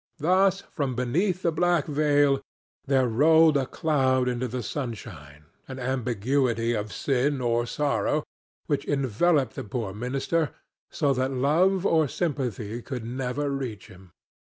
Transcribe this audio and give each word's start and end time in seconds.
Thus 0.17 0.61
from 0.61 0.95
beneath 0.95 1.43
the 1.43 1.51
black 1.51 1.85
veil 1.85 2.41
there 2.87 3.07
rolled 3.07 3.55
a 3.55 3.67
cloud 3.67 4.27
into 4.27 4.47
the 4.47 4.63
sunshine, 4.63 5.45
an 5.67 5.77
ambiguity 5.77 6.73
of 6.73 6.91
sin 6.91 7.39
or 7.39 7.67
sorrow, 7.67 8.23
which 8.65 8.87
enveloped 8.87 9.53
the 9.53 9.63
poor 9.63 9.93
minister, 9.93 10.55
so 10.89 11.13
that 11.13 11.29
love 11.31 11.85
or 11.85 12.07
sympathy 12.07 12.81
could 12.81 13.05
never 13.05 13.51
reach 13.51 13.89
him. 13.89 14.09